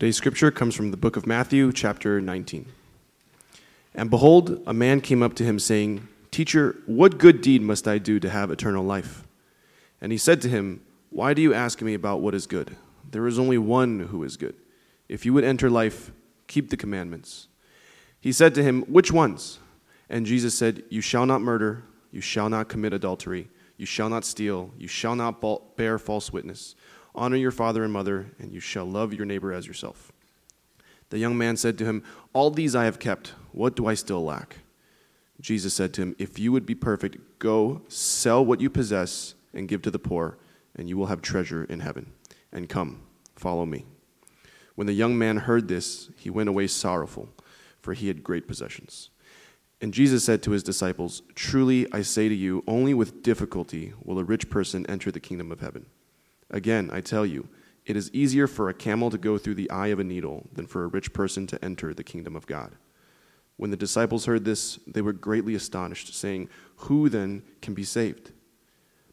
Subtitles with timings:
[0.00, 2.64] Today's scripture comes from the book of Matthew, chapter 19.
[3.94, 7.98] And behold, a man came up to him, saying, Teacher, what good deed must I
[7.98, 9.24] do to have eternal life?
[10.00, 12.78] And he said to him, Why do you ask me about what is good?
[13.10, 14.54] There is only one who is good.
[15.10, 16.12] If you would enter life,
[16.46, 17.48] keep the commandments.
[18.22, 19.58] He said to him, Which ones?
[20.08, 24.24] And Jesus said, You shall not murder, you shall not commit adultery, you shall not
[24.24, 25.42] steal, you shall not
[25.76, 26.74] bear false witness.
[27.14, 30.12] Honor your father and mother, and you shall love your neighbor as yourself.
[31.10, 33.34] The young man said to him, All these I have kept.
[33.52, 34.58] What do I still lack?
[35.40, 39.68] Jesus said to him, If you would be perfect, go sell what you possess and
[39.68, 40.38] give to the poor,
[40.76, 42.12] and you will have treasure in heaven.
[42.52, 43.02] And come,
[43.34, 43.86] follow me.
[44.76, 47.28] When the young man heard this, he went away sorrowful,
[47.80, 49.10] for he had great possessions.
[49.80, 54.18] And Jesus said to his disciples, Truly I say to you, only with difficulty will
[54.18, 55.86] a rich person enter the kingdom of heaven.
[56.50, 57.48] Again, I tell you,
[57.86, 60.66] it is easier for a camel to go through the eye of a needle than
[60.66, 62.72] for a rich person to enter the kingdom of God.
[63.56, 68.32] When the disciples heard this, they were greatly astonished, saying, Who then can be saved?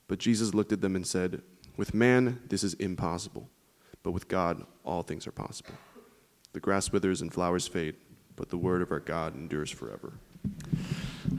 [0.07, 1.41] But Jesus looked at them and said,
[1.75, 3.49] With man, this is impossible,
[4.03, 5.73] but with God, all things are possible.
[6.53, 7.95] The grass withers and flowers fade,
[8.35, 10.13] but the word of our God endures forever.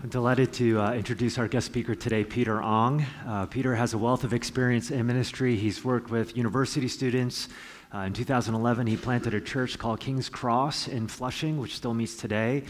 [0.00, 3.04] I'm delighted to uh, introduce our guest speaker today, Peter Ong.
[3.26, 5.56] Uh, Peter has a wealth of experience in ministry.
[5.56, 7.48] He's worked with university students.
[7.92, 12.14] Uh, in 2011, he planted a church called King's Cross in Flushing, which still meets
[12.14, 12.62] today.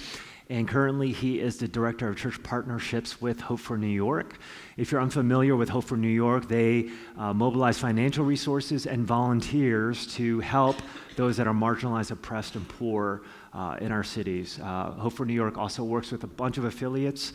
[0.50, 4.38] And currently, he is the director of church partnerships with Hope for New York.
[4.78, 10.06] If you're unfamiliar with Hope for New York, they uh, mobilize financial resources and volunteers
[10.14, 10.76] to help
[11.16, 13.20] those that are marginalized, oppressed, and poor
[13.52, 14.58] uh, in our cities.
[14.58, 17.34] Uh, Hope for New York also works with a bunch of affiliates.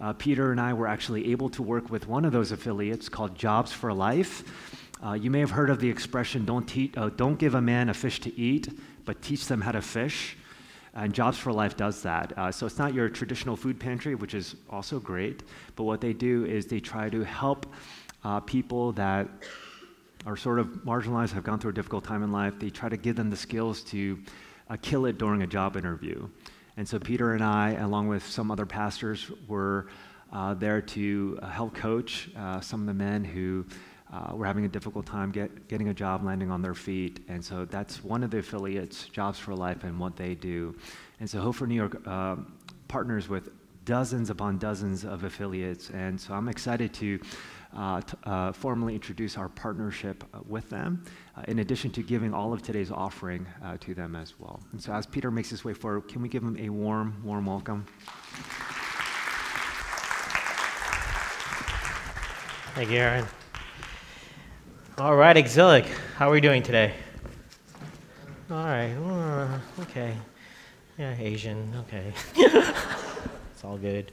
[0.00, 3.36] Uh, Peter and I were actually able to work with one of those affiliates called
[3.36, 4.42] Jobs for Life.
[5.04, 7.88] Uh, you may have heard of the expression don't, te- uh, don't give a man
[7.88, 8.68] a fish to eat,
[9.04, 10.36] but teach them how to fish.
[10.98, 12.36] And Jobs for Life does that.
[12.36, 15.44] Uh, so it's not your traditional food pantry, which is also great,
[15.76, 17.72] but what they do is they try to help
[18.24, 19.28] uh, people that
[20.26, 22.54] are sort of marginalized, have gone through a difficult time in life.
[22.58, 24.18] They try to give them the skills to
[24.68, 26.28] uh, kill it during a job interview.
[26.76, 29.86] And so Peter and I, along with some other pastors, were
[30.32, 33.64] uh, there to uh, help coach uh, some of the men who
[34.12, 37.24] uh, were having a difficult time get, getting a job, landing on their feet.
[37.28, 40.74] And so that's one of the affiliates, Jobs for Life, and what they do.
[41.20, 42.36] And so Hope for New York uh,
[42.88, 43.50] partners with
[43.84, 45.90] dozens upon dozens of affiliates.
[45.90, 47.20] And so I'm excited to
[47.76, 51.04] uh, t- uh, formally introduce our partnership uh, with them,
[51.36, 54.60] uh, in addition to giving all of today's offering uh, to them as well.
[54.72, 57.46] And so as Peter makes his way forward, can we give him a warm, warm
[57.46, 57.86] welcome?
[62.74, 63.26] Thank you, Aaron.
[64.98, 65.86] All right, Exilic,
[66.16, 66.92] how are we doing today?
[68.50, 70.12] All right, uh, okay.
[70.98, 72.12] Yeah, Asian, okay.
[72.34, 74.10] it's all good.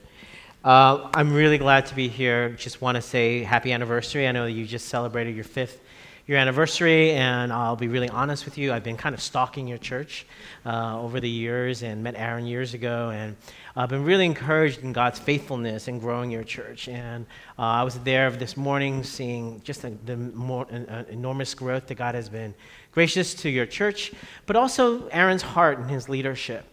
[0.63, 2.50] Uh, I'm really glad to be here.
[2.50, 4.28] Just want to say happy anniversary.
[4.28, 5.81] I know you just celebrated your fifth
[6.28, 8.74] your anniversary, and I'll be really honest with you.
[8.74, 10.25] I've been kind of stalking your church
[10.66, 13.35] uh, over the years and met Aaron years ago, and
[13.78, 16.88] I've been really encouraged in God's faithfulness in growing your church.
[16.88, 17.25] And
[17.59, 20.66] uh, I was there this morning seeing just the, the more,
[21.09, 22.53] enormous growth that God has been
[22.94, 24.13] gracious to your church,
[24.46, 26.63] but also Aaron's heart and his leadership.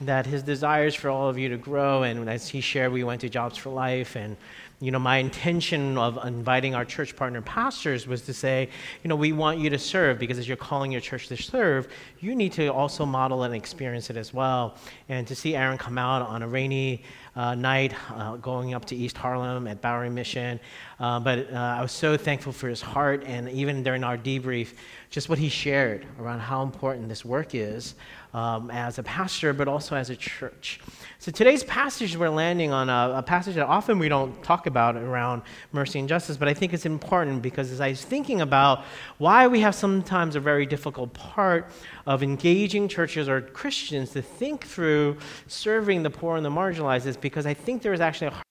[0.00, 3.22] That his desires for all of you to grow, and as he shared, we went
[3.22, 4.36] to Jobs for Life, and
[4.78, 8.68] you know, my intention of inviting our church partner pastors was to say,
[9.02, 11.88] you know, we want you to serve because as you're calling your church to serve,
[12.20, 14.76] you need to also model and experience it as well.
[15.08, 17.04] And to see Aaron come out on a rainy
[17.36, 20.58] uh, night uh, going up to East Harlem at Bowery Mission,
[20.98, 24.72] uh, but uh, I was so thankful for his heart and even during our debrief,
[25.10, 27.94] just what he shared around how important this work is
[28.32, 30.80] um, as a pastor, but also as a church.
[31.18, 34.96] So today's passage, we're landing on a, a, passage that often we don't talk about
[34.96, 35.42] around
[35.72, 38.84] mercy and justice, but I think it's important because as I was thinking about
[39.18, 41.70] why we have sometimes a very difficult part
[42.06, 45.16] of engaging churches or Christians to think through
[45.46, 48.42] serving the poor and the marginalized, is because I think there is actually a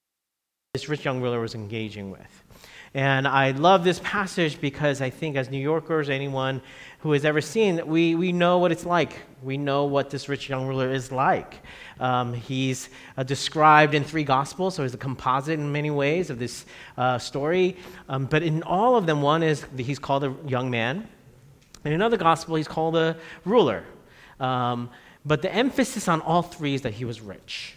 [0.74, 2.44] this rich young ruler was engaging with.
[2.94, 6.62] And I love this passage because I think, as New Yorkers, anyone
[7.00, 9.19] who has ever seen, we, we know what it's like.
[9.42, 11.62] We know what this rich young ruler is like.
[12.00, 16.40] Um, he's uh, described in three gospels, so he's a composite in many ways of
[16.40, 16.66] this
[16.98, 17.78] uh, story.
[18.08, 21.08] Um, but in all of them, one is he's called a young man.
[21.86, 23.16] In another gospel, he's called a
[23.46, 23.84] ruler.
[24.40, 24.90] Um,
[25.26, 27.76] but the emphasis on all three is that he was rich.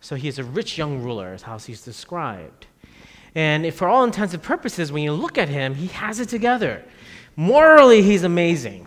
[0.00, 2.66] So he is a rich young ruler, is how he's described.
[3.34, 6.84] And for all intents and purposes, when you look at him, he has it together.
[7.36, 8.86] Morally, he's amazing,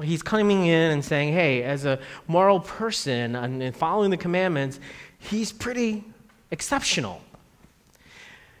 [0.00, 4.78] he's coming in and saying, hey, as a moral person and following the commandments,
[5.18, 6.04] he's pretty
[6.52, 7.20] exceptional.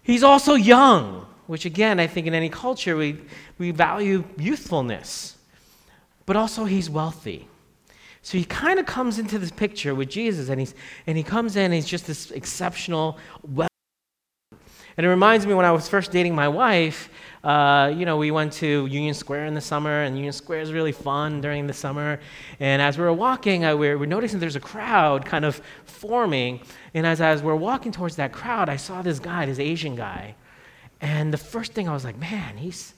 [0.02, 3.18] He's also young, which again, I think in any culture we,
[3.58, 5.36] we value youthfulness.
[6.24, 7.48] But also, he's wealthy.
[8.22, 10.76] So he kind of comes into this picture with Jesus, and, he's,
[11.08, 13.18] and he comes in, and he's just this exceptional.
[13.48, 13.68] And
[15.04, 17.10] it reminds me when I was first dating my wife,
[17.42, 20.72] uh, you know, we went to Union Square in the summer, and Union Square is
[20.72, 22.20] really fun during the summer.
[22.60, 25.60] And as we were walking, uh, we were, we noticing there's a crowd kind of
[25.84, 26.60] forming.
[26.94, 29.96] And as, as we were walking towards that crowd, I saw this guy, this Asian
[29.96, 30.36] guy.
[31.00, 32.94] And the first thing I was like, man, he's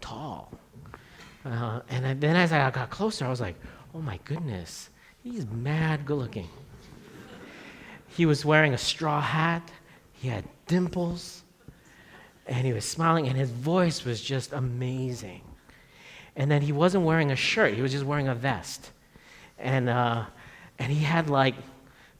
[0.00, 0.52] tall.
[1.44, 3.56] Uh, and then as I got closer, I was like,
[3.94, 4.90] oh my goodness,
[5.22, 6.48] he's mad good looking.
[8.08, 9.70] he was wearing a straw hat,
[10.12, 11.42] he had dimples,
[12.46, 15.42] and he was smiling, and his voice was just amazing.
[16.36, 18.90] And then he wasn't wearing a shirt, he was just wearing a vest.
[19.58, 20.26] And, uh,
[20.78, 21.54] and he had like,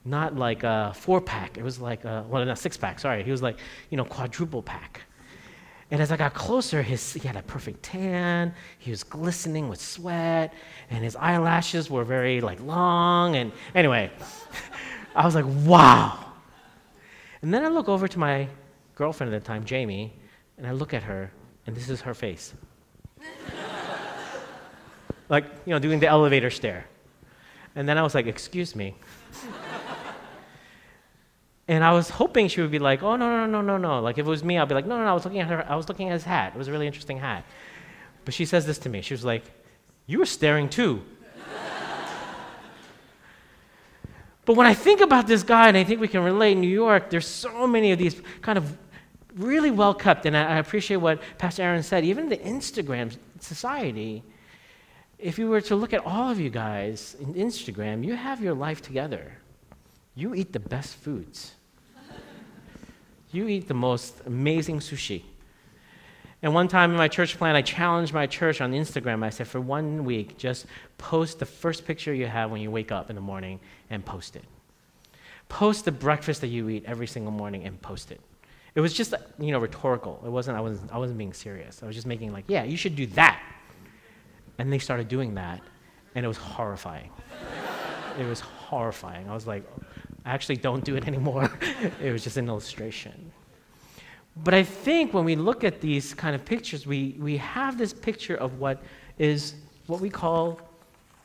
[0.04, 3.22] not like a four pack, it was like, a, well, not six pack, sorry.
[3.22, 3.58] He was like,
[3.90, 5.02] you know, quadruple pack.
[5.90, 8.54] And as I got closer, his, he had a perfect tan.
[8.78, 10.54] He was glistening with sweat,
[10.88, 13.36] and his eyelashes were very like long.
[13.36, 14.10] And anyway,
[15.16, 16.32] I was like, wow.
[17.42, 18.48] And then I look over to my
[18.94, 20.12] girlfriend at the time, Jamie,
[20.58, 21.32] and I look at her,
[21.66, 22.54] and this is her face.
[25.28, 26.86] like, you know, doing the elevator stare.
[27.74, 28.94] And then I was like, excuse me.
[31.70, 34.00] And I was hoping she would be like, oh, no, no, no, no, no.
[34.00, 35.46] Like, if it was me, I'd be like, no, no, no, I was looking at
[35.46, 36.50] her, I was looking at his hat.
[36.52, 37.44] It was a really interesting hat.
[38.24, 39.02] But she says this to me.
[39.02, 39.44] She was like,
[40.08, 41.00] you were staring too.
[44.44, 46.66] but when I think about this guy, and I think we can relate in New
[46.66, 48.76] York, there's so many of these kind of
[49.36, 52.04] really well kept, and I, I appreciate what Pastor Aaron said.
[52.04, 54.24] Even the Instagram society,
[55.20, 58.54] if you were to look at all of you guys in Instagram, you have your
[58.54, 59.34] life together.
[60.16, 61.54] You eat the best foods.
[63.32, 65.22] You eat the most amazing sushi.
[66.42, 69.22] And one time in my church plan, I challenged my church on Instagram.
[69.22, 70.66] I said, for one week, just
[70.96, 73.60] post the first picture you have when you wake up in the morning
[73.90, 74.44] and post it.
[75.50, 78.20] Post the breakfast that you eat every single morning and post it.
[78.74, 80.22] It was just, you know, rhetorical.
[80.24, 81.82] It wasn't, I wasn't, I wasn't being serious.
[81.82, 83.42] I was just making like, yeah, you should do that.
[84.58, 85.60] And they started doing that,
[86.14, 87.10] and it was horrifying.
[88.18, 89.28] it was horrifying.
[89.28, 89.64] I was like,
[90.24, 91.50] I actually don't do it anymore.
[92.02, 93.32] it was just an illustration.
[94.36, 97.92] But I think when we look at these kind of pictures, we, we have this
[97.92, 98.82] picture of what
[99.18, 99.54] is
[99.86, 100.60] what we call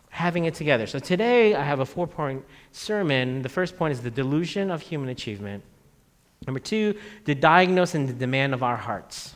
[0.10, 0.88] having it together.
[0.88, 3.42] So today I have a four point sermon.
[3.42, 5.64] The first point is the delusion of human achievement.
[6.48, 6.96] Number two,
[7.26, 9.36] the diagnosis and the demand of our hearts.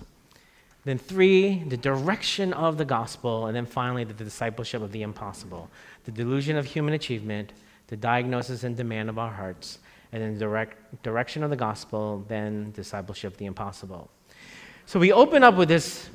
[0.86, 3.48] Then three, the direction of the gospel.
[3.48, 5.70] And then finally, the discipleship of the impossible.
[6.06, 7.52] The delusion of human achievement,
[7.90, 9.80] the diagnosis and demand of our hearts,
[10.12, 14.10] and then direct, direction of the gospel, then discipleship, the impossible.
[14.86, 16.10] So we open up with this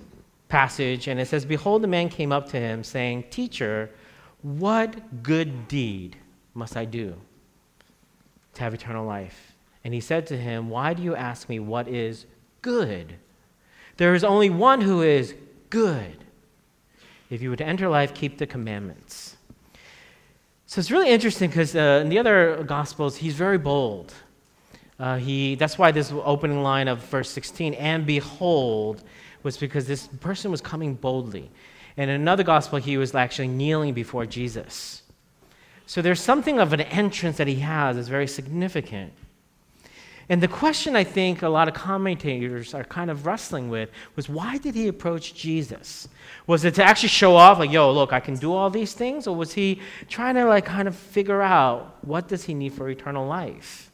[0.49, 3.91] passage, and it says, Behold, the man came up to him, saying, Teacher,
[4.43, 6.17] what good deed
[6.55, 7.15] must I do
[8.55, 9.53] to have eternal life?
[9.83, 12.27] And he said to him, Why do you ask me what is
[12.63, 13.17] good?
[13.97, 15.35] There is only one who is
[15.71, 16.25] good.
[17.31, 19.34] If you would enter life, keep the commandments.
[20.75, 24.13] So it's really interesting because uh, in the other Gospels, he's very bold.
[24.99, 29.05] Uh, he, that's why this opening line of verse 16, and behold,
[29.45, 31.49] was because this person was coming boldly.
[31.97, 35.03] And in another gospel, he was actually kneeling before Jesus.
[35.87, 39.13] So there's something of an entrance that he has that's very significant.
[40.29, 44.29] And the question I think a lot of commentators are kind of wrestling with was
[44.29, 46.09] why did he approach Jesus?
[46.47, 49.27] Was it to actually show off, like, yo, look, I can do all these things?
[49.27, 52.89] Or was he trying to, like, kind of figure out what does he need for
[52.89, 53.91] eternal life?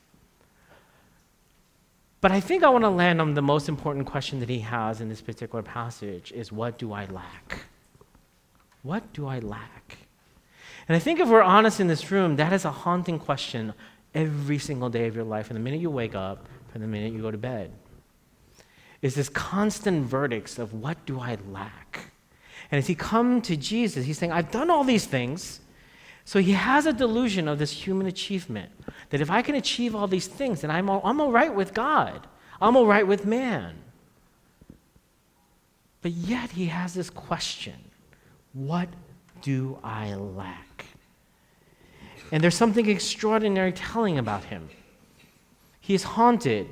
[2.21, 5.01] But I think I want to land on the most important question that he has
[5.01, 7.65] in this particular passage is what do I lack?
[8.83, 9.99] What do I lack?
[10.87, 13.75] And I think if we're honest in this room, that is a haunting question
[14.15, 17.13] every single day of your life, from the minute you wake up, from the minute
[17.13, 17.73] you go to bed.
[19.03, 22.13] Is this constant verdicts of what do I lack?
[22.71, 25.61] And as he come to Jesus, he's saying, I've done all these things.
[26.25, 28.71] So he has a delusion of this human achievement
[29.09, 31.75] that if I can achieve all these things, then I'm all, I'm all right with
[31.75, 32.27] God.
[32.61, 33.77] I'm all right with man.
[36.03, 37.75] But yet he has this question
[38.53, 38.89] What
[39.43, 40.70] do I lack?
[42.33, 44.69] And there's something extraordinary telling about him.
[45.81, 46.69] He is haunted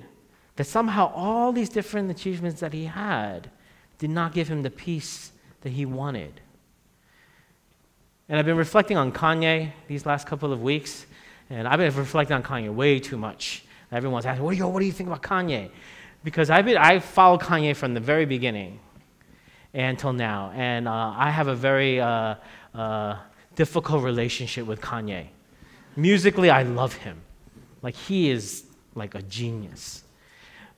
[0.56, 3.50] that somehow all these different achievements that he had
[3.98, 6.40] did not give him the peace that he wanted.
[8.28, 11.06] And I've been reflecting on Kanye these last couple of weeks,
[11.48, 13.64] and I've been reflecting on Kanye way too much.
[13.90, 15.70] Everyone's asking, what do you, what do you think about Kanye?
[16.22, 18.80] Because I've been, I followed Kanye from the very beginning
[19.72, 22.34] until now, and uh, I have a very uh,
[22.74, 23.16] uh,
[23.54, 25.28] difficult relationship with Kanye.
[25.98, 27.20] Musically, I love him.
[27.82, 28.64] Like, he is
[28.94, 30.04] like a genius.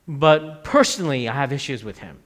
[0.07, 2.17] But personally, I have issues with him.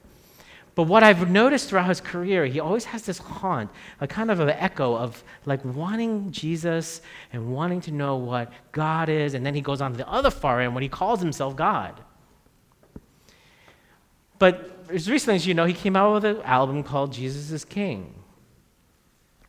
[0.74, 4.40] But what I've noticed throughout his career, he always has this haunt, a kind of
[4.40, 7.02] an echo of like wanting Jesus
[7.34, 10.30] and wanting to know what God is, and then he goes on to the other
[10.30, 12.00] far end when he calls himself God.
[14.38, 17.62] But as recently as you know, he came out with an album called Jesus is
[17.62, 18.14] King.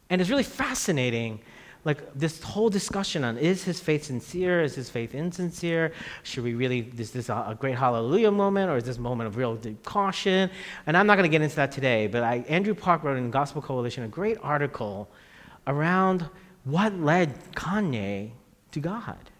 [0.09, 1.39] And it's really fascinating
[1.87, 4.61] like this whole discussion on is his faith sincere?
[4.61, 5.93] Is his faith insincere?
[6.23, 9.37] Should we really, is this a, great hallelujah moment or is this a moment of
[9.37, 10.51] real deep caution?
[10.85, 13.31] And I'm not going to get into that today, but I, Andrew Park wrote in
[13.31, 15.09] Gospel Coalition a great article
[15.65, 16.29] around
[16.65, 18.31] what led Kanye
[18.73, 19.31] to God.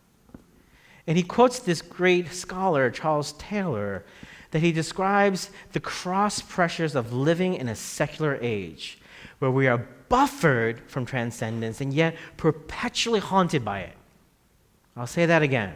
[1.05, 4.05] And he quotes this great scholar, Charles Taylor,
[4.51, 8.99] that he describes the cross pressures of living in a secular age
[9.39, 13.95] where we are buffered from transcendence and yet perpetually haunted by it.
[14.95, 15.75] I'll say that again.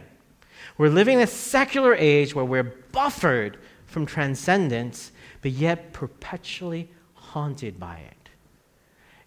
[0.78, 5.12] We're living in a secular age where we're buffered from transcendence,
[5.42, 8.28] but yet perpetually haunted by it.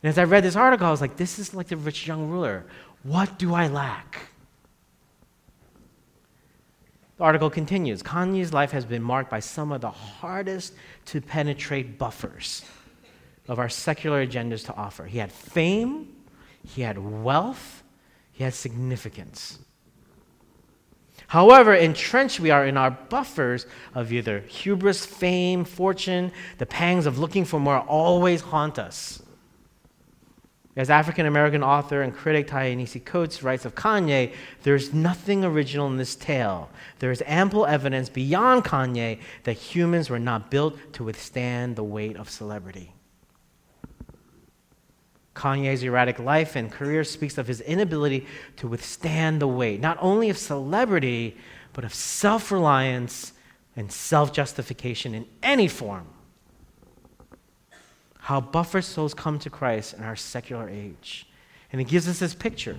[0.02, 2.30] And as I read this article, I was like, this is like the rich young
[2.30, 2.66] ruler.
[3.04, 4.30] What do I lack?
[7.18, 10.74] The article continues Kanye's life has been marked by some of the hardest
[11.06, 12.66] to penetrate buffers
[13.48, 15.06] of our secular agendas to offer.
[15.06, 16.16] He had fame,
[16.64, 17.84] he had wealth,
[18.32, 19.60] he had significance.
[21.28, 27.18] However, entrenched we are in our buffers of either hubris, fame, fortune, the pangs of
[27.18, 29.22] looking for more always haunt us.
[30.76, 34.34] As African American author and critic Ta-Nehisi Coates writes of Kanye,
[34.64, 36.70] there's nothing original in this tale.
[37.00, 42.18] There is ample evidence beyond Kanye that humans were not built to withstand the weight
[42.18, 42.95] of celebrity.
[45.36, 48.26] Kanye's erratic life and career speaks of his inability
[48.58, 51.38] to withstand the weight, not only of celebrity,
[51.74, 53.34] but of self reliance
[53.76, 56.08] and self justification in any form.
[58.20, 61.28] How buffered souls come to Christ in our secular age.
[61.72, 62.78] And he gives us this picture.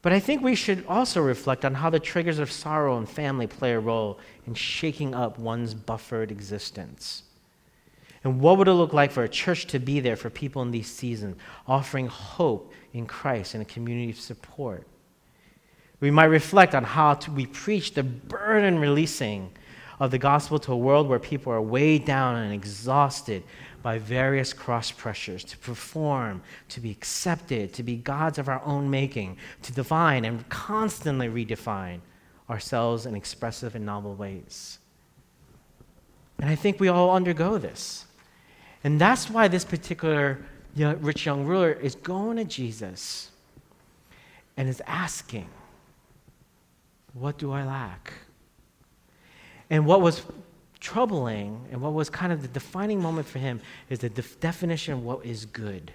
[0.00, 3.46] But I think we should also reflect on how the triggers of sorrow and family
[3.46, 7.24] play a role in shaking up one's buffered existence.
[8.26, 10.72] And what would it look like for a church to be there for people in
[10.72, 11.36] these seasons,
[11.68, 14.84] offering hope in Christ and a community of support?
[16.00, 19.52] We might reflect on how to, we preach the burden releasing
[20.00, 23.44] of the gospel to a world where people are weighed down and exhausted
[23.80, 28.90] by various cross pressures to perform, to be accepted, to be gods of our own
[28.90, 32.00] making, to define and constantly redefine
[32.50, 34.80] ourselves in expressive and novel ways.
[36.40, 38.05] And I think we all undergo this.
[38.86, 40.38] And that's why this particular
[40.76, 43.32] rich young ruler is going to Jesus
[44.56, 45.48] and is asking,
[47.12, 48.12] What do I lack?
[49.70, 50.22] And what was
[50.78, 54.94] troubling and what was kind of the defining moment for him is the def- definition
[54.94, 55.92] of what is good.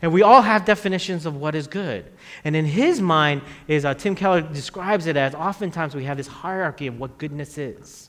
[0.00, 2.04] And we all have definitions of what is good.
[2.44, 6.28] And in his mind, is uh, Tim Keller describes it as oftentimes we have this
[6.28, 8.05] hierarchy of what goodness is.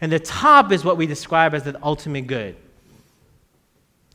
[0.00, 2.56] And the top is what we describe as the ultimate good.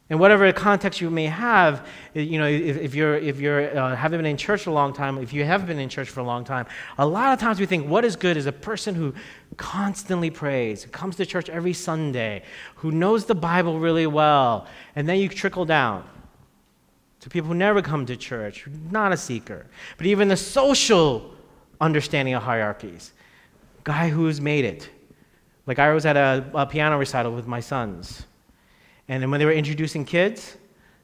[0.09, 4.19] And whatever context you may have, you know, if, if you're, if you're uh, haven't
[4.19, 6.43] been in church a long time, if you have been in church for a long
[6.43, 9.13] time, a lot of times we think what is good is a person who
[9.57, 12.43] constantly prays, comes to church every Sunday,
[12.75, 16.07] who knows the Bible really well, and then you trickle down
[17.21, 19.65] to people who never come to church, not a seeker,
[19.97, 21.33] but even the social
[21.79, 23.13] understanding of hierarchies.
[23.85, 24.89] Guy who's made it,
[25.65, 28.25] like I was at a, a piano recital with my sons.
[29.07, 30.57] And then when they were introducing kids,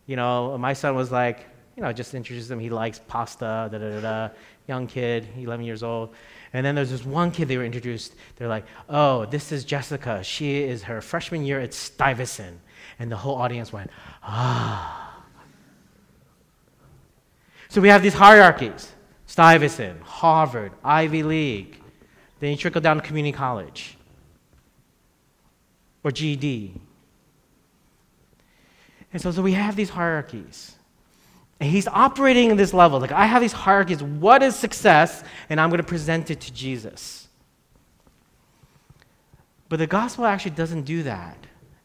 [0.05, 2.59] you know, my son was like, you know, just introduce them.
[2.59, 4.29] He likes pasta, da da da da.
[4.67, 6.13] Young kid, 11 years old.
[6.53, 8.15] And then there's this one kid they were introduced.
[8.35, 10.23] They're like, oh, this is Jessica.
[10.23, 12.59] She is her freshman year at Stuyvesant.
[12.99, 13.89] And the whole audience went,
[14.23, 15.23] ah.
[17.69, 18.91] So we have these hierarchies
[19.25, 21.79] Stuyvesant, Harvard, Ivy League.
[22.39, 23.98] Then you trickle down to community college
[26.03, 26.79] or GED.
[29.11, 30.75] And so, so we have these hierarchies.
[31.59, 32.99] And he's operating in this level.
[32.99, 34.01] Like, I have these hierarchies.
[34.01, 35.23] What is success?
[35.49, 37.27] And I'm going to present it to Jesus.
[39.67, 41.37] But the gospel actually doesn't do that.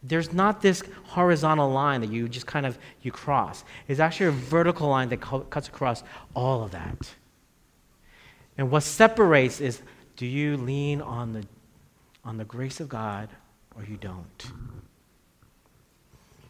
[0.04, 3.64] there's not this horizontal line that you just kind of you cross.
[3.88, 6.04] It's actually a vertical line that cuts across
[6.35, 7.14] all of that.
[8.59, 9.80] And what separates is
[10.16, 11.44] do you lean on the
[12.25, 13.28] on the grace of God
[13.76, 14.52] or you don't?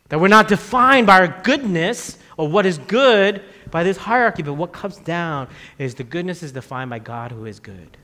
[0.09, 4.55] That we're not defined by our goodness or what is good by this hierarchy, but
[4.55, 7.97] what comes down is the goodness is defined by God who is good.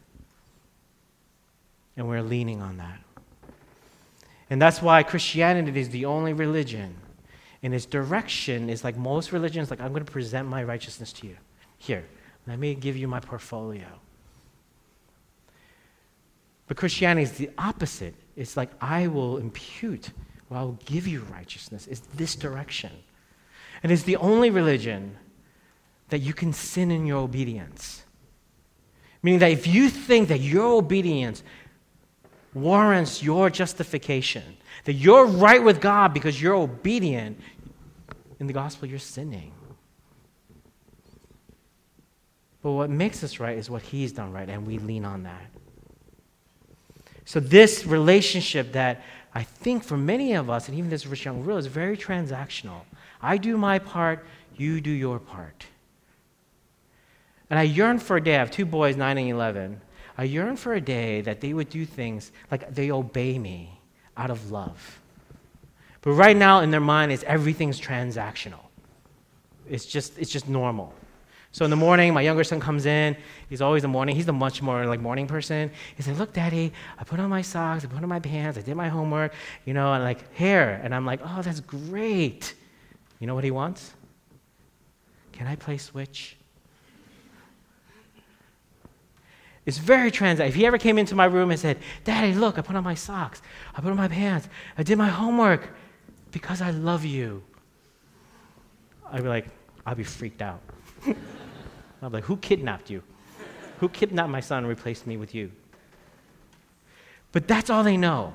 [1.96, 2.98] And we're leaning on that.
[4.48, 6.96] And that's why Christianity is the only religion.
[7.62, 11.26] And its direction is like most religions, like, I'm going to present my righteousness to
[11.26, 11.36] you.
[11.78, 12.04] Here,
[12.46, 13.86] let me give you my portfolio.
[16.66, 18.14] But Christianity is the opposite.
[18.40, 20.12] It's like, I will impute,
[20.48, 21.86] or I will give you righteousness.
[21.86, 22.90] It's this direction.
[23.82, 25.18] And it's the only religion
[26.08, 28.02] that you can sin in your obedience.
[29.22, 31.42] Meaning that if you think that your obedience
[32.54, 37.38] warrants your justification, that you're right with God because you're obedient,
[38.38, 39.52] in the gospel, you're sinning.
[42.62, 45.50] But what makes us right is what He's done right, and we lean on that.
[47.30, 51.44] So, this relationship that I think for many of us, and even this rich young
[51.44, 52.80] ruler, is very transactional.
[53.22, 55.66] I do my part, you do your part.
[57.48, 58.34] And I yearn for a day.
[58.34, 59.80] I have two boys, 9 and 11.
[60.18, 63.78] I yearn for a day that they would do things like they obey me
[64.16, 64.98] out of love.
[66.02, 68.64] But right now in their mind is everything's transactional.
[69.68, 70.92] It's just it's just normal.
[71.52, 73.16] So in the morning, my younger son comes in.
[73.48, 74.14] He's always the morning.
[74.14, 75.70] He's the much more like morning person.
[75.96, 77.84] He said, "Look, Daddy, I put on my socks.
[77.84, 78.56] I put on my pants.
[78.56, 79.32] I did my homework.
[79.64, 82.54] You know, and like hair." And I'm like, "Oh, that's great."
[83.18, 83.92] You know what he wants?
[85.32, 86.36] Can I play Switch?
[89.66, 90.40] It's very trans.
[90.40, 92.94] If he ever came into my room and said, Daddy, look, I put on my
[92.94, 93.42] socks,
[93.74, 95.68] I put on my pants, I did my homework
[96.30, 97.42] because I love you,
[99.12, 99.46] I'd be like,
[99.86, 100.60] I'd be freaked out.
[102.00, 103.02] Be like, Who kidnapped you?
[103.80, 105.50] Who kidnapped my son and replaced me with you?
[107.32, 108.34] But that's all they know.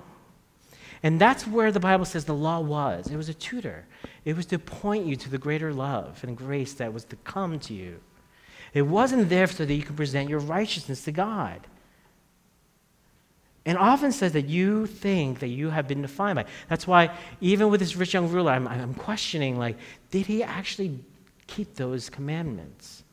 [1.03, 3.07] And that's where the Bible says the law was.
[3.11, 3.85] It was a tutor,
[4.23, 7.59] it was to point you to the greater love and grace that was to come
[7.59, 7.99] to you.
[8.73, 11.61] It wasn't there so that you could present your righteousness to God.
[13.65, 16.45] And often says that you think that you have been defined by.
[16.69, 19.77] That's why even with this rich young ruler, I'm, I'm questioning, like,
[20.11, 20.99] did he actually
[21.47, 23.04] keep those commandments?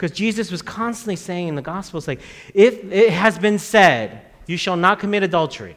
[0.00, 2.22] Because Jesus was constantly saying in the Gospels, like,
[2.54, 5.76] if it has been said, you shall not commit adultery.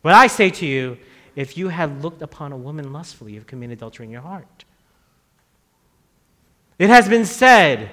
[0.00, 0.96] But I say to you,
[1.36, 4.64] if you have looked upon a woman lustfully, you've committed adultery in your heart.
[6.78, 7.90] It has been said,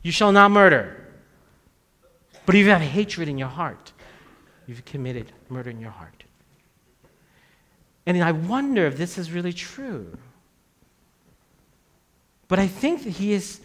[0.00, 1.12] You shall not murder.
[2.46, 3.92] But if you have hatred in your heart,
[4.66, 6.24] you've committed murder in your heart.
[8.06, 10.16] And I wonder if this is really true.
[12.48, 13.60] But I think that he is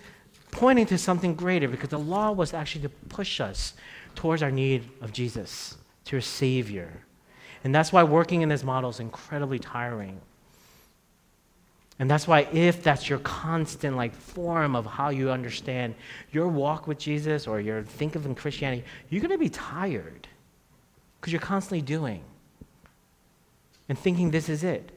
[0.51, 3.73] pointing to something greater because the law was actually to push us
[4.15, 6.91] towards our need of Jesus, to a Savior.
[7.63, 10.19] And that's why working in this model is incredibly tiring.
[11.99, 15.95] And that's why, if that's your constant like form of how you understand
[16.31, 20.27] your walk with Jesus or your think of in Christianity, you're going to be tired
[21.19, 22.23] because you're constantly doing
[23.89, 24.91] and thinking this is it.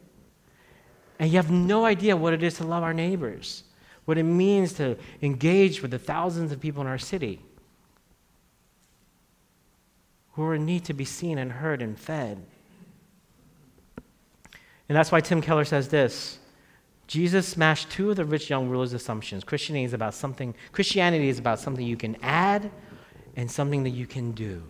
[1.18, 3.64] And you have no idea what it is to love our neighbors,
[4.10, 7.38] what it means to engage with the thousands of people in our city
[10.32, 12.44] who are in need to be seen and heard and fed.
[14.88, 16.40] And that's why Tim Keller says this
[17.06, 19.44] Jesus smashed two of the rich young rulers' assumptions.
[19.44, 22.68] Christianity is about something, Christianity is about something you can add
[23.36, 24.60] and something that you can do.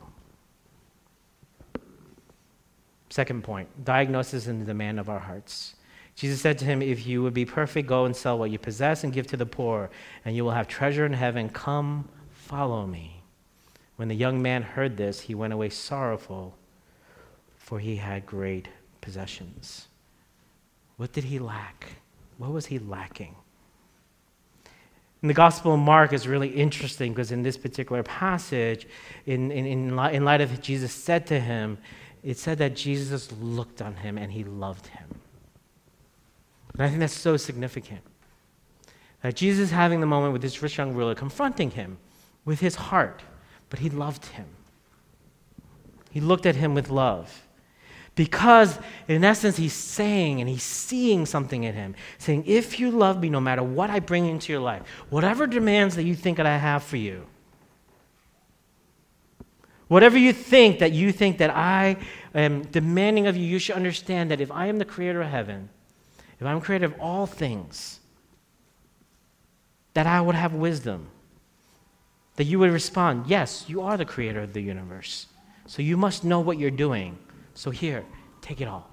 [3.09, 5.77] Second point diagnosis and the demand of our hearts.
[6.21, 9.05] Jesus said to him, If you would be perfect, go and sell what you possess
[9.05, 9.89] and give to the poor,
[10.27, 11.49] and you will have treasure in heaven.
[11.49, 13.23] Come, follow me.
[13.97, 16.55] When the young man heard this, he went away sorrowful,
[17.57, 18.69] for he had great
[19.01, 19.89] possessions.
[20.99, 21.87] What did he lack?
[22.37, 23.35] What was he lacking?
[25.23, 28.87] And the Gospel of Mark is really interesting because in this particular passage,
[29.25, 31.79] in, in, in, in light of Jesus said to him,
[32.23, 35.09] it said that Jesus looked on him and he loved him.
[36.75, 38.01] And I think that's so significant.
[39.23, 41.99] That Jesus having the moment with this rich young ruler, confronting him
[42.45, 43.23] with his heart,
[43.69, 44.47] but he loved him.
[46.11, 47.47] He looked at him with love.
[48.17, 48.79] Because,
[49.09, 53.31] in essence, he's saying and he's seeing something in him, saying, If you love me,
[53.31, 56.59] no matter what I bring into your life, whatever demands that you think that I
[56.59, 57.25] have for you,
[59.89, 61.97] whatever you think that you think that I
[62.35, 65.71] am demanding of you, you should understand that if I am the creator of heaven,
[66.41, 68.01] if I'm creator of all things,
[69.95, 71.09] that I would have wisdom.
[72.37, 75.27] That you would respond, Yes, you are the creator of the universe.
[75.67, 77.19] So you must know what you're doing.
[77.55, 78.05] So here,
[78.41, 78.89] take it all.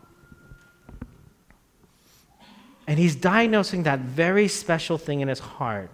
[2.85, 5.89] And he's diagnosing that very special thing in his heart.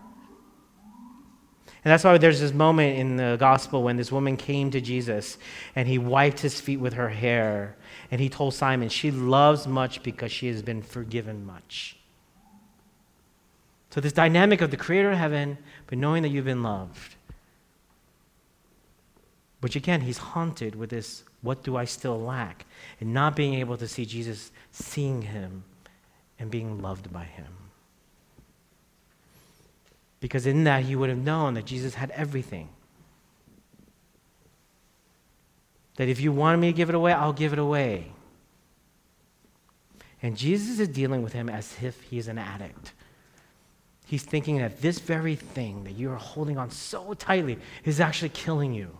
[1.84, 5.38] And that's why there's this moment in the gospel when this woman came to Jesus
[5.76, 7.76] and he wiped his feet with her hair.
[8.10, 11.98] And he told Simon, She loves much because she has been forgiven much.
[13.89, 17.15] So, this dynamic of the creator of heaven, but knowing that you've been loved.
[19.62, 22.65] But again, he's haunted with this what do I still lack?
[23.02, 25.63] And not being able to see Jesus, seeing him,
[26.39, 27.54] and being loved by him.
[30.23, 32.69] Because in that, he would have known that Jesus had everything.
[35.97, 38.09] That if you want me to give it away, I'll give it away.
[40.21, 42.93] And Jesus is dealing with him as if he's an addict.
[44.05, 48.29] He's thinking that this very thing that you are holding on so tightly is actually
[48.29, 48.97] killing you.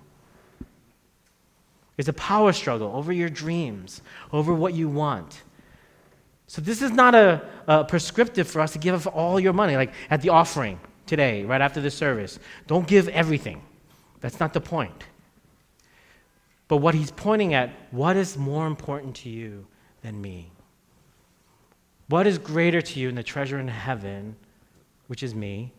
[1.98, 4.02] It's a power struggle over your dreams,
[4.34, 5.44] over what you want.
[6.48, 9.78] So, this is not a, a, prescriptive for us to give up all your money,
[9.78, 10.82] like at the offering
[11.14, 12.40] today, right after the service.
[12.66, 13.62] Don't give everything.
[14.20, 15.04] That's not the point.
[16.68, 19.68] But what he's pointing at, what is more important to you
[20.02, 20.52] than me?
[22.08, 24.36] What is greater to you than the treasure in heaven,
[25.06, 25.72] which is me?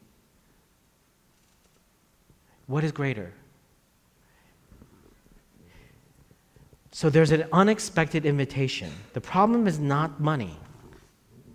[2.69, 3.33] What is greater?
[6.93, 8.93] So there's an unexpected invitation.
[9.15, 10.57] The problem is not money,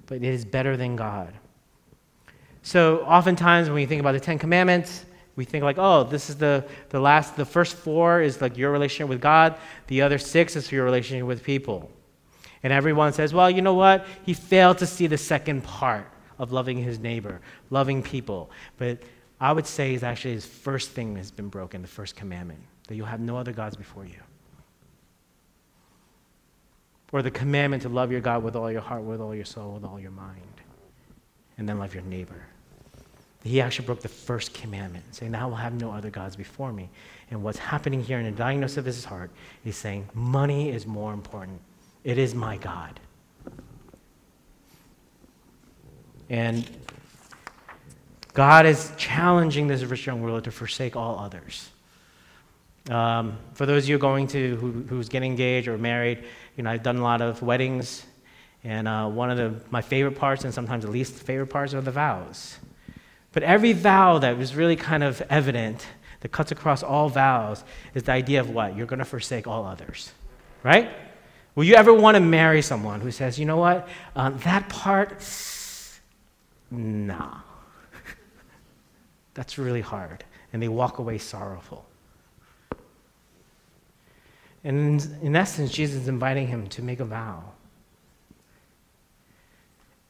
[0.06, 1.34] but it is better than God.
[2.62, 6.36] So oftentimes when we think about the Ten Commandments, we think like, oh, this is
[6.36, 9.56] the, the last, the first four is like your relationship with God.
[9.88, 11.90] The other six is your relationship with people.
[12.62, 14.06] And everyone says, well, you know what?
[14.26, 16.06] He failed to see the second part
[16.38, 18.52] of loving his neighbor, loving people.
[18.78, 19.00] But
[19.40, 22.96] I would say is actually his first thing has been broken, the first commandment, that
[22.96, 24.20] you'll have no other gods before you
[27.12, 29.74] or the commandment to love your God with all your heart, with all your soul,
[29.74, 30.42] with all your mind,
[31.58, 32.46] and then love your neighbor.
[33.44, 36.90] He actually broke the first commandment, saying, Thou will have no other gods before me.
[37.32, 39.32] And what's happening here in the diagnosis of his heart
[39.64, 41.62] is saying, Money is more important.
[42.04, 43.00] It is my God.
[46.30, 46.70] And
[48.34, 51.70] God is challenging this rich young ruler to forsake all others.
[52.90, 56.24] Um, for those of you going to who, who's getting engaged or married,
[56.56, 58.06] you know I've done a lot of weddings,
[58.64, 61.82] and uh, one of the, my favorite parts, and sometimes the least favorite parts, are
[61.82, 62.58] the vows.
[63.40, 65.88] But every vow that was really kind of evident,
[66.20, 69.66] that cuts across all vows, is the idea of what you're going to forsake all
[69.66, 70.12] others,
[70.62, 70.90] right?
[71.56, 75.24] Will you ever want to marry someone who says, you know what, uh, that part,
[76.70, 77.38] nah,
[79.36, 81.86] that's really hard, and they walk away sorrowful.
[84.66, 87.54] And in, in essence, Jesus is inviting him to make a vow.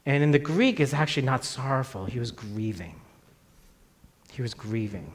[0.04, 2.06] And in the Greek, it's actually not sorrowful.
[2.06, 2.99] He was grieving.
[4.40, 5.12] He was grieving.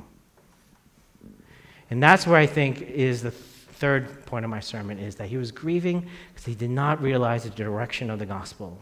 [1.90, 5.38] And that's where I think is the third point of my sermon is that he
[5.38, 8.78] was grieving because he did not realize the direction of the gospel.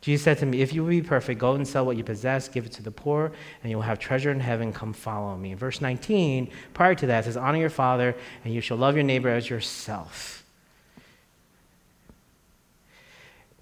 [0.00, 2.48] Jesus said to me, If you will be perfect, go and sell what you possess,
[2.48, 3.30] give it to the poor,
[3.62, 4.72] and you'll have treasure in heaven.
[4.72, 5.52] Come follow me.
[5.52, 9.28] Verse 19, prior to that, says, Honor your father, and you shall love your neighbor
[9.28, 10.46] as yourself.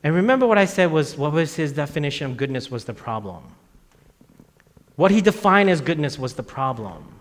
[0.05, 3.43] And remember what I said was what was his definition of goodness was the problem.
[4.97, 7.17] What he defined as goodness was the problem.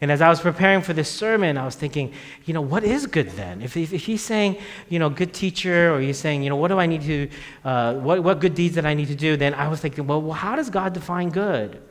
[0.00, 2.12] And as I was preparing for this sermon, I was thinking,
[2.44, 3.62] you know, what is good then?
[3.62, 6.68] If, if, if he's saying, you know, good teacher, or he's saying, you know, what
[6.68, 7.28] do I need to,
[7.64, 10.22] uh, what, what good deeds that I need to do, then I was thinking, well,
[10.22, 11.82] well, how does God define good?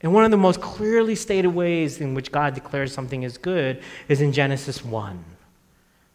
[0.00, 3.82] And one of the most clearly stated ways in which God declares something is good
[4.08, 5.22] is in Genesis 1.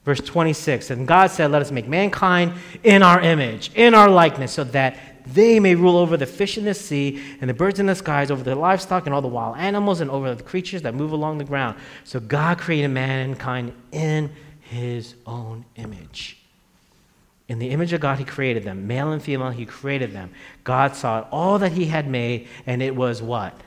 [0.05, 4.51] Verse 26, and God said, Let us make mankind in our image, in our likeness,
[4.53, 7.85] so that they may rule over the fish in the sea and the birds in
[7.85, 10.93] the skies, over the livestock and all the wild animals, and over the creatures that
[10.93, 11.77] move along the ground.
[12.03, 16.37] So God created mankind in his own image.
[17.47, 18.87] In the image of God, he created them.
[18.87, 20.31] Male and female, he created them.
[20.63, 23.59] God saw all that he had made, and it was what?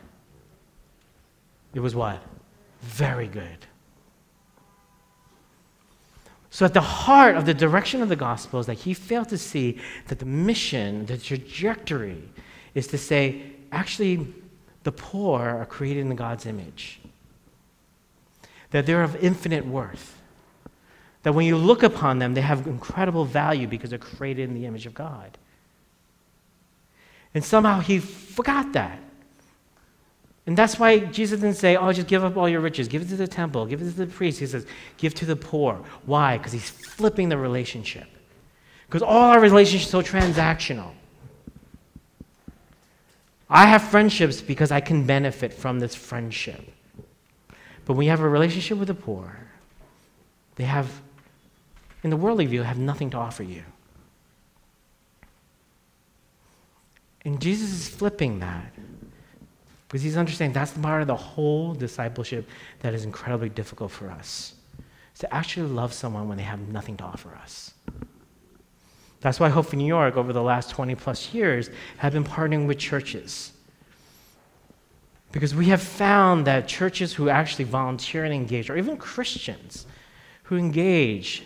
[1.75, 2.21] It was what?
[2.83, 3.68] Very good.
[6.59, 9.39] So, at the heart of the direction of the gospel is that he failed to
[9.39, 12.21] see that the mission, the trajectory,
[12.75, 14.27] is to say, actually,
[14.83, 16.99] the poor are created in God's image,
[18.71, 20.21] that they're of infinite worth,
[21.23, 24.67] That when you look upon them, they have incredible value because they're created in the
[24.67, 25.39] image of God.
[27.35, 28.99] And somehow he forgot that.
[30.49, 33.09] And that's why Jesus didn't say, oh, just give up all your riches, give it
[33.09, 34.41] to the temple, give it to the priest.
[34.41, 34.65] He says,
[34.97, 35.75] give to the poor.
[36.07, 36.39] Why?
[36.39, 38.07] Because he's flipping the relationship.
[38.87, 40.93] Because all our relationships are so transactional.
[43.51, 46.73] I have friendships because I can benefit from this friendship.
[47.85, 49.37] But when you have a relationship with the poor,
[50.57, 51.03] they have,
[52.03, 53.65] in the worldly view, have nothing to offer you.
[57.27, 58.73] And Jesus is flipping that.
[59.89, 62.47] Because he's understanding that's the part of the whole discipleship
[62.81, 64.55] that is incredibly difficult for us.
[65.21, 67.73] To actually love someone when they have nothing to offer us.
[69.21, 72.67] That's why Hope for New York, over the last 20 plus years, have been partnering
[72.69, 73.53] with churches.
[75.33, 79.87] Because we have found that churches who actually volunteer and engage, or even Christians
[80.45, 81.43] who engage,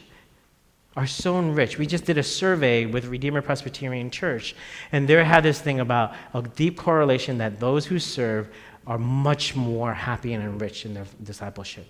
[0.96, 1.78] are so enriched.
[1.78, 4.55] We just did a survey with Redeemer Presbyterian Church,
[4.92, 8.48] and they had this thing about a deep correlation that those who serve
[8.87, 11.87] are much more happy and enriched in their discipleship,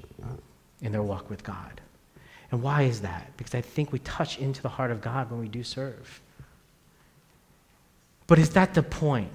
[0.83, 1.81] in their walk with God.
[2.51, 3.33] And why is that?
[3.37, 6.21] Because I think we touch into the heart of God when we do serve.
[8.27, 9.31] But is that the point?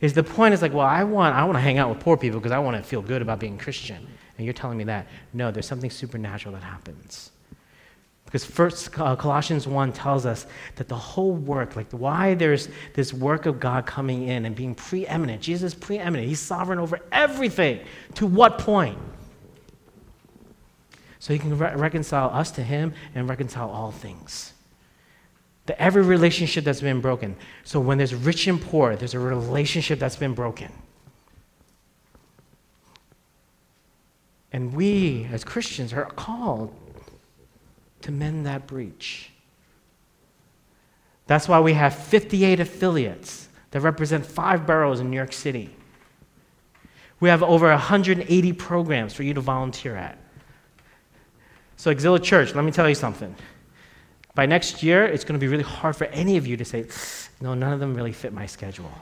[0.00, 2.16] Is the point is like, well, I want, I want to hang out with poor
[2.16, 4.06] people because I want to feel good about being Christian.
[4.36, 5.08] And you're telling me that.
[5.32, 7.30] No, there's something supernatural that happens.
[8.24, 13.12] Because first uh, Colossians 1 tells us that the whole work, like why there's this
[13.12, 15.40] work of God coming in and being preeminent.
[15.40, 16.26] Jesus is preeminent.
[16.28, 17.80] He's sovereign over everything.
[18.14, 18.98] To what point?
[21.20, 24.52] So he can re- reconcile us to him and reconcile all things.
[25.66, 27.36] That every relationship that's been broken.
[27.62, 30.72] So when there's rich and poor, there's a relationship that's been broken.
[34.52, 36.74] And we, as Christians, are called
[38.04, 39.30] to mend that breach.
[41.26, 45.74] That's why we have 58 affiliates that represent five boroughs in New York City.
[47.18, 50.18] We have over 180 programs for you to volunteer at.
[51.76, 53.34] So, Exila Church, let me tell you something.
[54.34, 56.86] By next year, it's going to be really hard for any of you to say,
[57.40, 58.92] no, none of them really fit my schedule.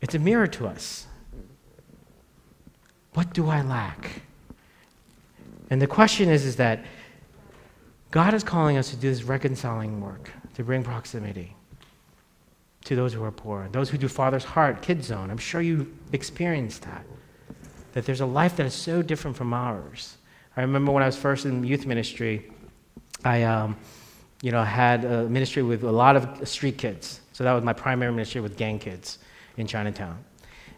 [0.00, 1.06] It's a mirror to us.
[3.14, 4.22] What do I lack?
[5.70, 6.84] And the question is, is that
[8.10, 11.54] God is calling us to do this reconciling work, to bring proximity
[12.84, 15.30] to those who are poor, those who do Father's Heart, Kid Zone.
[15.30, 17.04] I'm sure you experienced that
[17.92, 20.16] that there's a life that is so different from ours.
[20.56, 22.50] I remember when I was first in youth ministry,
[23.24, 23.76] I, um,
[24.42, 27.20] you know, had a ministry with a lot of street kids.
[27.32, 29.18] So that was my primary ministry with gang kids
[29.56, 30.18] in Chinatown.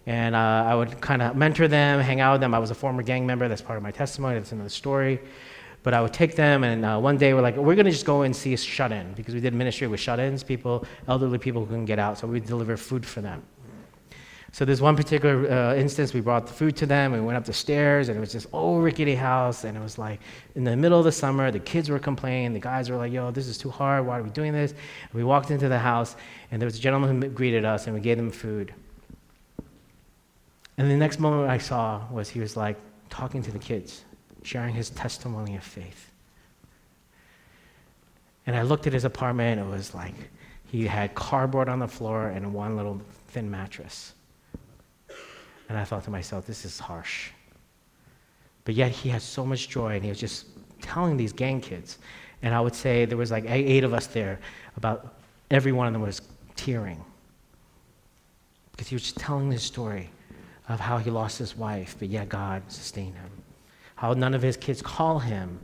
[0.06, 2.54] And uh, I would kind of mentor them, hang out with them.
[2.54, 3.48] I was a former gang member.
[3.48, 4.36] That's part of my testimony.
[4.38, 5.20] That's another story.
[5.82, 8.04] But I would take them, and uh, one day we're like, we're going to just
[8.04, 11.38] go and see a shut in because we did ministry with shut ins, people, elderly
[11.38, 12.18] people who couldn't get out.
[12.18, 13.42] So we deliver food for them.
[14.52, 17.12] So there's one particular uh, instance we brought the food to them.
[17.12, 19.96] We went up the stairs, and it was this old rickety house, and it was
[19.96, 20.20] like
[20.56, 21.52] in the middle of the summer.
[21.52, 22.52] The kids were complaining.
[22.52, 24.06] The guys were like, "Yo, this is too hard.
[24.06, 26.16] Why are we doing this?" And we walked into the house,
[26.50, 28.74] and there was a gentleman who greeted us, and we gave them food.
[30.80, 32.78] And the next moment I saw was he was like
[33.10, 34.02] talking to the kids,
[34.44, 36.10] sharing his testimony of faith.
[38.46, 40.14] And I looked at his apartment, it was like
[40.64, 44.14] he had cardboard on the floor and one little thin mattress.
[45.68, 47.28] And I thought to myself, this is harsh.
[48.64, 50.46] But yet he had so much joy, and he was just
[50.80, 51.98] telling these gang kids.
[52.40, 54.40] And I would say there was like eight of us there.
[54.78, 55.14] About
[55.50, 56.22] every one of them was
[56.56, 57.04] tearing
[58.72, 60.08] because he was just telling this story
[60.72, 63.30] of how he lost his wife, but yet God sustained him.
[63.96, 65.58] How none of his kids call him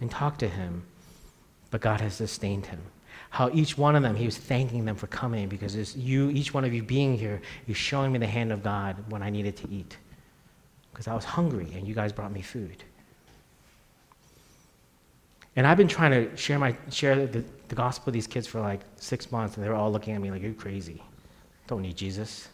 [0.00, 0.84] and talk to him,
[1.70, 2.80] but God has sustained him
[3.36, 6.54] how each one of them, he was thanking them for coming because it's you, each
[6.54, 9.56] one of you being here, is showing me the hand of God when I needed
[9.58, 9.96] to eat.
[10.90, 12.82] Because I was hungry and you guys brought me food.
[15.54, 18.60] And I've been trying to share, my, share the, the gospel with these kids for
[18.60, 21.02] like six months, and they were all looking at me like, You're crazy.
[21.66, 22.48] Don't need Jesus.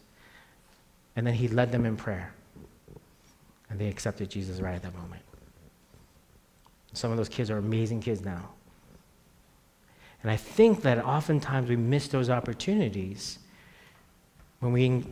[1.16, 2.32] And then he led them in prayer.
[3.68, 5.22] And they accepted Jesus right at that moment.
[6.92, 8.50] Some of those kids are amazing kids now.
[10.22, 13.38] And I think that oftentimes we miss those opportunities
[14.60, 15.04] when we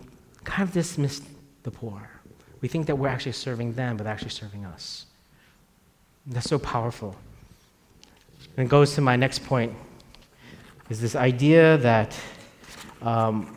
[0.44, 1.22] kind of dismiss
[1.62, 2.08] the poor.
[2.60, 5.06] We think that we're actually serving them, but actually serving us.
[6.26, 7.16] That's so powerful.
[8.56, 9.72] And it goes to my next point
[10.90, 12.18] is this idea that
[13.00, 13.56] um,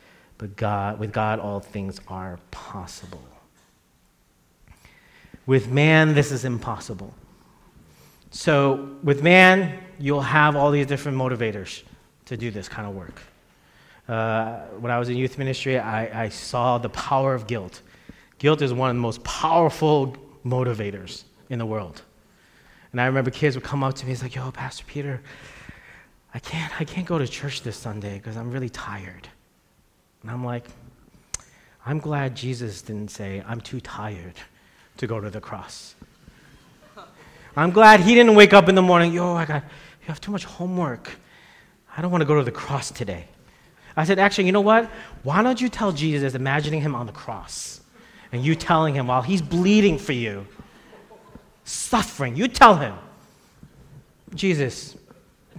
[0.41, 3.21] but God, with God all things are possible.
[5.45, 7.13] With man this is impossible.
[8.31, 11.83] So, with man, you'll have all these different motivators
[12.25, 13.21] to do this kind of work.
[14.07, 17.81] Uh, when I was in youth ministry, I, I saw the power of guilt.
[18.39, 22.01] Guilt is one of the most powerful motivators in the world.
[22.93, 25.21] And I remember kids would come up to me, it's like, yo, Pastor Peter,
[26.33, 29.27] I can't, I can't go to church this Sunday because I'm really tired.
[30.21, 30.65] And I'm like,
[31.85, 34.35] I'm glad Jesus didn't say, I'm too tired
[34.97, 35.95] to go to the cross.
[37.55, 40.31] I'm glad he didn't wake up in the morning, yo, I got, you have too
[40.31, 41.11] much homework.
[41.97, 43.25] I don't want to go to the cross today.
[43.97, 44.89] I said, actually, you know what?
[45.23, 47.81] Why don't you tell Jesus, imagining him on the cross,
[48.31, 50.47] and you telling him while he's bleeding for you,
[51.65, 52.95] suffering, you tell him,
[54.33, 54.95] Jesus,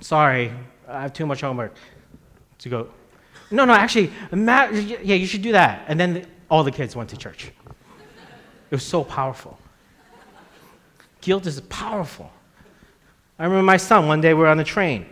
[0.01, 0.51] sorry,
[0.88, 1.75] I have too much homework
[2.59, 2.88] to go.
[3.52, 5.84] No, no, actually, Matt, yeah, you should do that.
[5.88, 7.52] And then all the kids went to church.
[8.70, 9.58] It was so powerful.
[11.20, 12.30] Guilt is powerful.
[13.38, 15.06] I remember my son, one day we were on the train,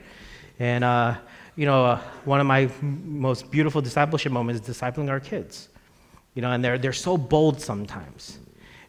[0.59, 1.16] and, uh,
[1.57, 5.68] you know, uh, one of my most beautiful discipleship moments is discipling our kids.
[6.35, 8.38] You know, and they're, they're so bold sometimes.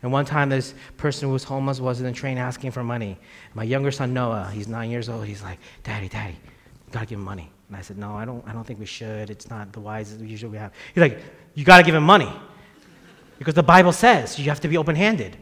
[0.03, 3.17] And one time, this person who was homeless was in the train asking for money.
[3.53, 7.19] My younger son, Noah, he's nine years old, he's like, Daddy, Daddy, you gotta give
[7.19, 7.51] him money.
[7.71, 9.29] And I said, No, I don't, I don't think we should.
[9.29, 10.73] It's not the wisest usually we have.
[10.93, 11.19] He's like,
[11.55, 12.29] You gotta give him money.
[13.39, 15.37] Because the Bible says you have to be open handed.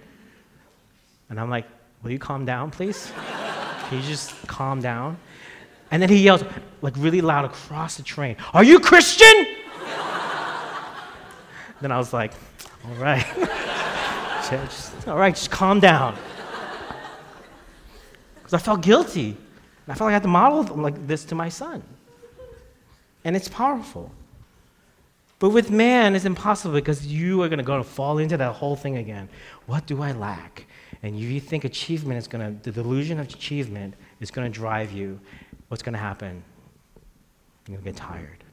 [1.32, 1.66] And I'm like,
[2.04, 3.12] Will you calm down, please?
[3.88, 5.18] Can you just calm down?
[5.90, 6.44] And then he yells,
[6.84, 9.48] like really loud across the train, Are you Christian?
[11.82, 12.34] then I was like,
[12.86, 13.26] All right.
[14.52, 16.16] just, all right, just calm down.
[18.36, 19.36] Because I felt guilty.
[19.88, 21.82] I felt like I had to model like this to my son.
[23.24, 24.12] And it's powerful.
[25.40, 28.54] But with man, it's impossible because you are going to go to fall into that
[28.54, 29.30] whole thing again.
[29.68, 30.68] What do I lack?
[31.02, 34.92] And you think achievement is going to, the delusion of achievement is going to drive
[34.92, 35.20] you.
[35.70, 36.44] What's going to happen?
[37.68, 38.44] You're going to get tired.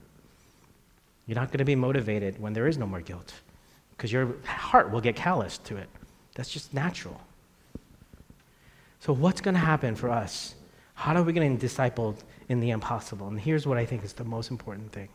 [1.27, 3.35] You're not going to be motivated when there is no more guilt
[3.97, 5.89] because your heart will get calloused to it.
[6.37, 7.21] That's just natural.
[9.01, 10.55] So, what's going to happen for us?
[10.95, 12.17] How are we going to be discipled
[12.49, 13.29] in the impossible?
[13.29, 15.09] And here's what I think is the most important thing.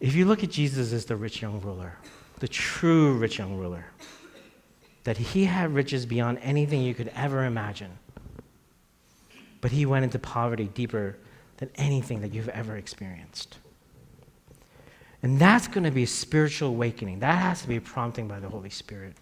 [0.00, 1.96] If you look at Jesus as the rich young ruler,
[2.38, 3.86] the true rich young ruler,
[5.04, 7.98] that he had riches beyond anything you could ever imagine,
[9.60, 11.16] but he went into poverty deeper
[11.56, 13.58] than anything that you've ever experienced.
[15.22, 17.18] And that's going to be a spiritual awakening.
[17.20, 19.14] That has to be prompting by the Holy Spirit.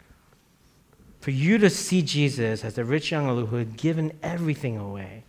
[1.21, 5.25] For you to see Jesus as the rich young ruler who had given everything away,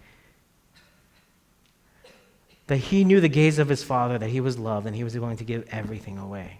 [2.67, 5.17] that he knew the gaze of his father, that he was loved, and he was
[5.17, 6.59] willing to give everything away.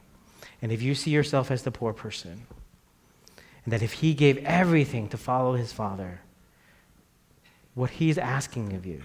[0.62, 2.48] And if you see yourself as the poor person,
[3.63, 6.22] and that if he gave everything to follow his father,
[7.76, 9.04] what he's asking of you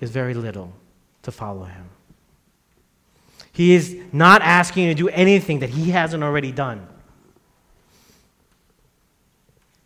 [0.00, 0.72] is very little
[1.22, 1.88] to follow him.
[3.52, 6.86] He is not asking you to do anything that he hasn't already done.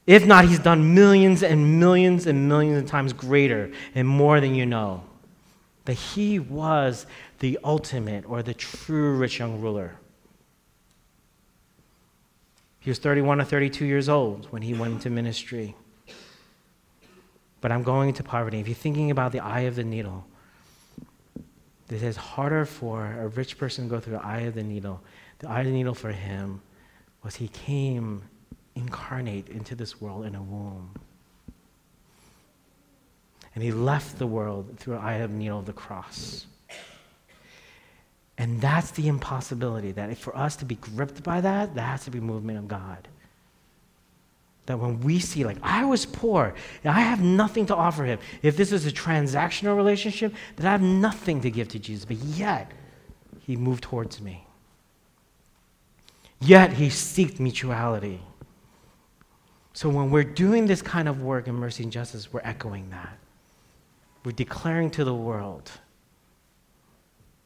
[0.06, 4.56] If not, he's done millions and millions and millions of times greater and more than
[4.56, 5.04] you know.
[5.90, 7.04] That he was
[7.40, 9.96] the ultimate or the true rich young ruler.
[12.78, 15.74] He was 31 or 32 years old when he went into ministry.
[17.60, 18.60] But I'm going into poverty.
[18.60, 20.24] If you're thinking about the eye of the needle,
[21.88, 25.00] it is harder for a rich person to go through the eye of the needle.
[25.40, 26.62] The eye of the needle for him
[27.24, 28.22] was he came
[28.76, 30.94] incarnate into this world in a womb.
[33.54, 36.46] And he left the world through eye of needle of the cross.
[38.38, 42.10] And that's the impossibility that for us to be gripped by that, that has to
[42.10, 43.06] be movement of God.
[44.64, 48.18] That when we see, like, I was poor, I have nothing to offer him.
[48.42, 52.06] If this is a transactional relationship, then I have nothing to give to Jesus.
[52.06, 52.70] But yet,
[53.40, 54.46] he moved towards me.
[56.40, 58.22] Yet, he seeked mutuality.
[59.74, 63.18] So when we're doing this kind of work in mercy and justice, we're echoing that.
[64.24, 65.70] We're declaring to the world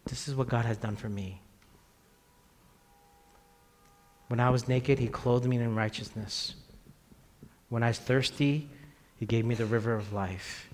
[0.06, 1.40] this is what God has done for me.
[4.28, 6.54] When I was naked, he clothed me in righteousness.
[7.68, 8.68] When I was thirsty,
[9.16, 10.68] He gave me the river of life.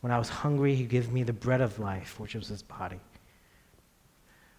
[0.00, 3.00] When I was hungry, He gave me the bread of life, which was His body.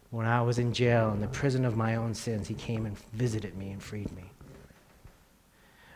[0.09, 2.97] When I was in jail, in the prison of my own sins, He came and
[3.13, 4.31] visited me and freed me.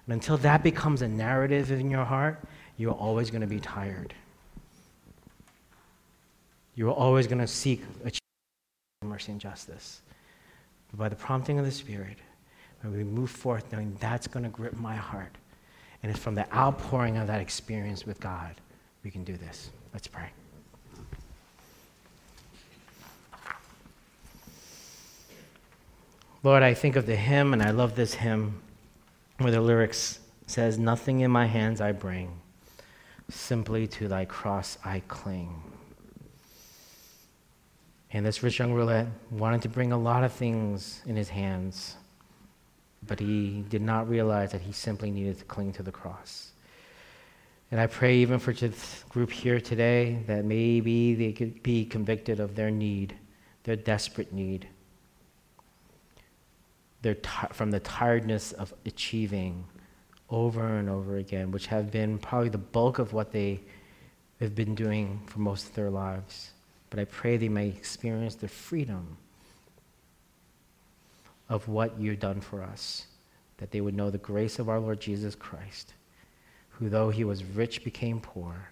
[0.05, 2.43] And until that becomes a narrative in your heart,
[2.77, 4.13] you're always going to be tired.
[6.78, 7.82] You're always going to seek
[9.03, 10.01] mercy and justice.
[10.91, 12.17] But by the prompting of the Spirit,
[12.82, 15.36] when we move forth, knowing that's going to grip my heart,
[16.03, 18.53] and it's from the outpouring of that experience with God,
[19.03, 19.71] we can do this.
[19.91, 20.30] Let's pray.
[26.43, 28.61] Lord, I think of the hymn, and I love this hymn
[29.39, 32.39] where the lyrics says, Nothing in my hands I bring,
[33.30, 35.63] simply to thy cross I cling.
[38.12, 41.95] And this rich young ruler wanted to bring a lot of things in his hands,
[43.05, 46.51] but he did not realize that he simply needed to cling to the cross.
[47.70, 52.39] And I pray even for this group here today that maybe they could be convicted
[52.39, 53.14] of their need,
[53.64, 54.68] their desperate need,
[57.01, 59.66] their t- from the tiredness of achieving
[60.30, 63.60] over and over again, which have been probably the bulk of what they
[64.39, 66.51] have been doing for most of their lives.
[66.89, 69.17] But I pray they may experience the freedom
[71.49, 73.07] of what you've done for us,
[73.57, 75.93] that they would know the grace of our Lord Jesus Christ,
[76.69, 78.69] who, though he was rich, became poor,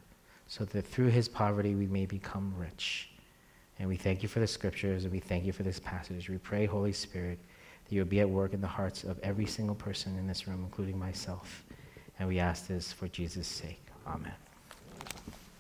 [0.47, 3.09] so that through his poverty we may become rich.
[3.80, 6.30] And we thank you for the scriptures, and we thank you for this passage.
[6.30, 7.39] We pray, Holy Spirit,
[7.84, 10.47] that you will be at work in the hearts of every single person in this
[10.47, 11.63] room, including myself.
[12.20, 13.82] And we ask this for Jesus' sake.
[14.07, 14.45] Amen.